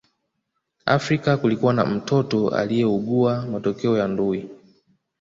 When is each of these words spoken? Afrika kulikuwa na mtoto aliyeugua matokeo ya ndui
Afrika 0.85 1.37
kulikuwa 1.37 1.73
na 1.73 1.85
mtoto 1.85 2.49
aliyeugua 2.49 3.45
matokeo 3.45 3.97
ya 3.97 4.07
ndui 4.07 4.49